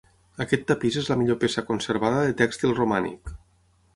Aquest 0.45 0.63
tapís 0.71 0.95
és 1.01 1.09
la 1.11 1.17
millor 1.19 1.37
peça 1.43 1.63
conservada 1.67 2.25
de 2.29 2.33
tèxtil 2.41 2.75
romànic. 2.83 3.33